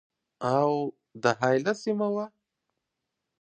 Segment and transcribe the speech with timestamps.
[0.53, 2.25] اَوَد حایله سیمه وه.